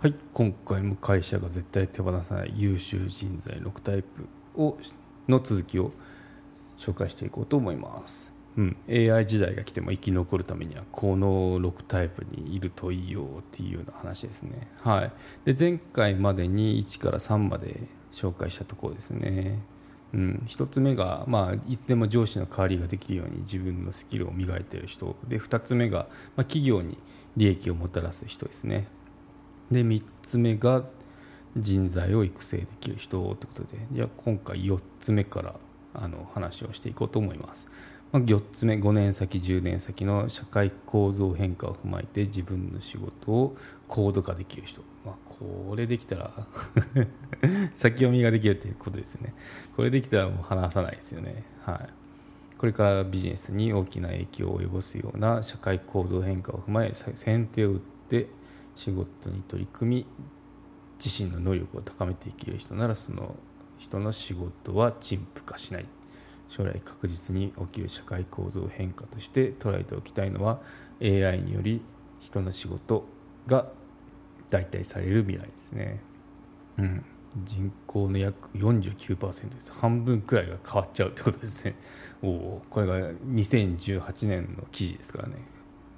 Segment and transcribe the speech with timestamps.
[0.00, 4.78] はい今回も会社が絶対手放さない優秀人材6タイプを
[5.26, 5.90] の続きを
[6.78, 8.32] 紹介していこうと思います。
[8.56, 15.12] うん、AI 時代が来ても生き残るためにはこの6タイプにいるといいよっていうような話ですね、はい、
[15.44, 17.80] で前回までに1から3まで
[18.12, 19.58] 紹介したところですね、
[20.14, 25.16] うん、1つ目が、まあ、いつでも上司の代わりができるように自分のスキルを磨いている人。
[25.26, 26.98] で2つ目が、まあ、企業に
[27.36, 28.86] 利益をもたらす人ですね。
[29.70, 30.84] で3つ目が
[31.56, 35.54] 人材を育成できる人ということでじゃ今回4つ目から
[35.94, 37.66] あの話をしていこうと思います。
[38.10, 43.54] まあ、4つ目5年先10年先の社会構造変化を踏まえて自分の仕事を
[43.86, 46.30] 高度化できる人、まあ、これできたら
[47.76, 49.34] 先読みができるということですね。
[49.76, 51.44] これできたらもう話さないですよね。
[51.60, 51.88] はい。
[52.56, 58.26] これからビジネスに大きな影響を及ぼすような社会構造変化を踏まえ先手を打って
[58.78, 60.06] 仕事に取り組み
[61.04, 63.34] 自身の能力を高めていける人ならその
[63.76, 65.86] 人の仕事は陳腐化しない。
[66.48, 70.60] 将来確実に起きる社会構造変化として捉えておきたいのは
[71.02, 71.82] AI により
[72.20, 73.04] 人の仕事
[73.46, 73.66] が
[74.48, 76.00] 代替される未来ですね、
[76.78, 77.04] うん、
[77.44, 79.72] 人口の約49%です。
[79.72, 81.76] 半分くらいが変わっちゃうってことですね。
[82.22, 85.34] おおこれが2018年の記事ですからね。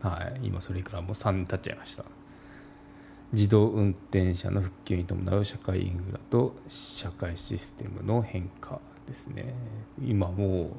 [0.02, 0.40] はい。
[0.42, 2.04] 今それからもう3年経っちゃいました。
[3.32, 9.54] 自動運転車の復旧に伴う社会インフラと社会システムの変化ですね。
[10.04, 10.70] 今もう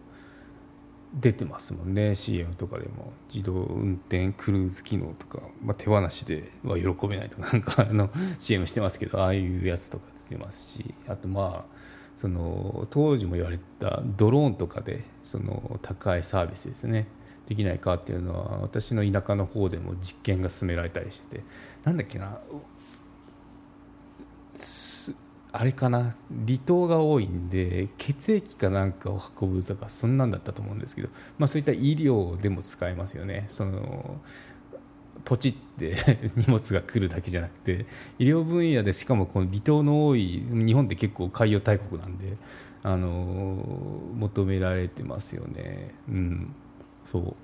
[1.14, 2.16] 出てますもんね。
[2.16, 8.10] CM とかでも自動運転クルーズ機能とか、まあ、手放しでは喜べないとかなんかあの
[8.40, 10.94] CM してますけどああいうやつとか出てますし。
[11.08, 11.82] あとまあ
[12.16, 17.08] その当時も言われたドローンとかでその高いサービスですね。
[17.52, 21.44] できないかっていうのは私の田舎の方でも実験が進められたりしてて。
[21.84, 22.40] なんだっけな。
[25.52, 26.16] あれかな。
[26.48, 33.44] 離島が多いんで血液かなんかを運ぶとかそんなんだったと思うんですけど、まあ、そういった医療でも使えますよね。
[33.50, 34.22] その
[35.26, 35.98] ポチって
[36.38, 37.86] 荷物が来るだけじゃなくて。
[38.18, 42.38] 医療分野でしかもこの離島の多い日本って結構海洋大国なんで
[42.82, 43.62] あの
[44.16, 45.94] 求められてますよね。
[46.08, 46.56] うん。
[47.12, 47.36] そう。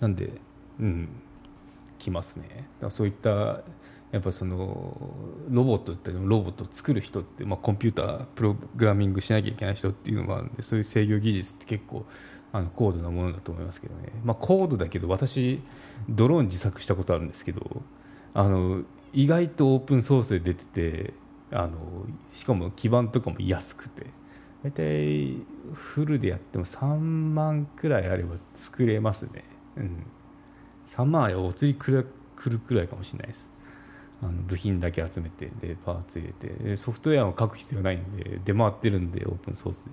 [0.00, 0.32] なんで
[0.80, 1.08] うん。
[1.98, 2.68] 来ますね。
[2.90, 3.62] そういった
[4.10, 4.96] やっぱその
[5.50, 12.06] ロボットってロボットを作る人って、まあ、コンピュータープログラミングしなきゃいけない人っていうのもあるんでそういう制御技術って結構
[12.52, 15.60] あの高度なものだと思いますけどね、まあ、高度だけど私
[16.08, 17.82] ドローン自作したことあるんですけど
[18.32, 18.82] あの
[19.12, 21.14] 意外とオープンソースで出てて
[21.50, 21.72] あの
[22.34, 24.06] しかも基板とかも安くて。
[24.64, 25.36] 大体
[25.72, 29.44] フルでやっても3万くらいあれば作れますね、
[29.76, 30.04] うん、
[30.88, 33.48] 3万あればお釣りくるくらいかもしれないです。
[34.20, 36.76] あの部品だけ集めてでパーツ入れて。
[36.76, 39.90] ソフトウェアを書く必要ないんで出回ってるんでオープンソースで。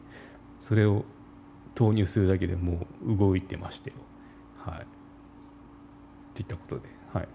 [0.60, 1.06] それを
[1.76, 3.98] 投入するだけでもう動いてましたよ。
[4.58, 4.82] はい。
[4.82, 4.86] っ
[6.34, 6.90] ていったことで。
[7.14, 7.28] はい。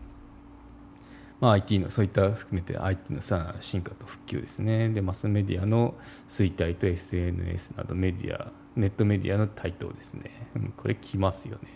[1.40, 4.90] まあ、IT のそういった含めて IT のさらなる進化と復旧ですね。
[4.90, 5.94] でマスメディアの
[6.28, 10.30] 衰退と SNS などメディアネットメディアの台頭ですね、
[10.76, 11.68] これきますよね。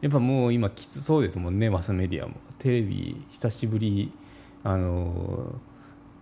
[0.00, 1.70] やっぱもう今きつそうですもんね。
[1.70, 2.34] マスメディアも。
[2.58, 4.12] テレビ久しぶり
[4.62, 5.60] あの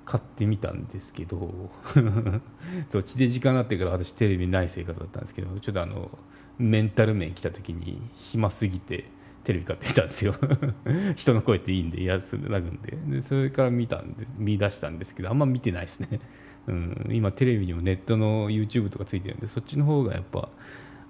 [0.04, 1.70] 買ってみたんですけど。
[2.90, 6.10] そう地デジ化になってから私テレビない生活だったんですけどちょっとあの
[6.58, 9.06] メンタル面来た時に暇すぎて
[9.44, 10.34] テレビ買ってみたんですよ。
[11.16, 12.96] 人の声っていいんで安くなるんで。
[13.16, 16.20] でそれから見たんで見出したんですけどあんま見てないですね、
[16.68, 20.48] うん、今テレビにもネットの YouTube とかついてるんでそっちの方がやっぱ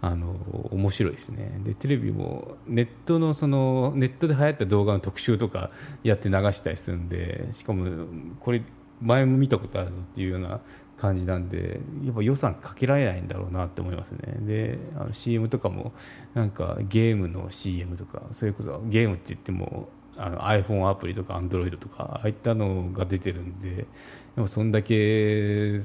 [0.01, 0.35] あの
[0.71, 1.61] 面白いですね。
[1.65, 5.71] でテレビもネットのそのネットで流行った動画の特集とか
[6.03, 8.07] やって流したりするんでしかも
[8.41, 8.63] これ
[9.01, 10.61] 前も見たことあるぞっていうような
[11.03, 14.37] 感じなんでやっぱ予算かけられないんだろうなって思いますね。
[14.47, 15.93] であの CM とかも
[16.33, 23.89] なんかゲームの CM とかそれこそゲームって言ってもあの iPhone アプリとか Android とかああいったのが出てるんで
[24.37, 25.81] でもそんだけ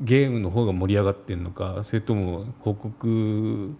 [0.00, 3.76] ゲームの方が盛り上がってるのかそれとも広告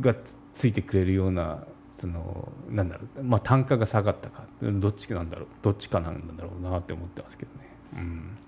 [0.00, 0.16] が
[0.52, 1.62] ついてくれるような
[1.92, 8.38] そのなんだろう、まあ、単価が下がったかどっちかなんだろうどっちかなんだろうなって思ってますけどね、うん、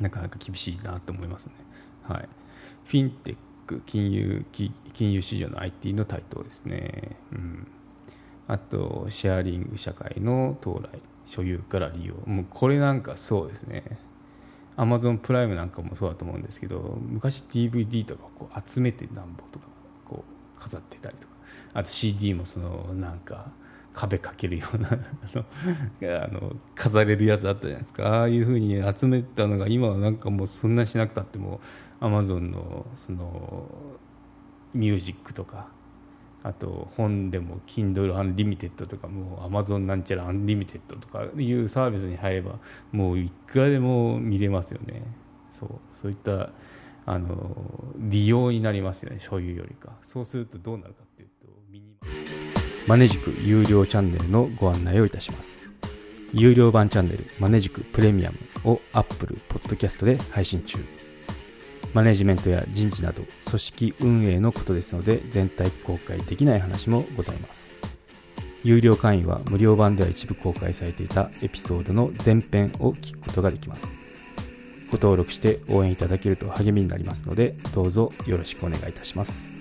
[0.00, 1.52] なかなか厳しいなと思いますね。
[2.02, 2.28] はい、
[2.86, 3.36] フィンテッ
[3.66, 7.16] ク金融金融市場の IT の台頭ですね。
[7.32, 7.66] うん。
[8.48, 12.14] あとシェアリング社会の到来所有から利用。
[12.26, 13.84] もうこれなんかそうですね。
[14.76, 19.66] アマゾンプライムなんかもそうだと思うんですけど昔 DVD とかこう集めてなんぼとか
[20.06, 20.24] こ
[20.56, 21.34] う飾ってたりとか。
[21.72, 23.52] あと CD もそのなんか
[23.92, 24.96] 壁かけるようなあ
[25.34, 25.44] の
[26.24, 28.06] あの飾れるやつあったじゃないですか。
[28.06, 31.60] ああいうふうに集めたのが今はなんかもうそんなしなくたっても
[32.00, 33.68] アマゾンのその
[34.72, 35.68] ミュージックとか
[36.42, 42.58] あと本でも Kindle Unlimited とかもう Amazon なんちゃら Unlimited とかいうサービスに入れば
[42.92, 45.02] もういくらでも見れますよね。
[45.50, 45.68] そう
[46.00, 46.50] そういった
[47.06, 47.56] あの
[47.96, 49.92] 利用になりますよね所有よりか。
[50.02, 51.02] そうするとどうなるか
[52.90, 55.60] マネジク有料チャンネルのご案内をいたします。
[56.32, 58.38] 有料版チャンネルマネジクプレミアム
[58.68, 60.84] を Apple Podcast で配信中。
[61.94, 67.68] マネジメントや人事など組織運営のことですので全体公開できない話もございます。
[68.64, 73.86] 有料会員は無料版では一部公開されていたエピソードの前編を聞くことができます。
[74.90, 79.59] ご登録して応援いただけると励みになりますのでどうぞよろしくお願いいたします。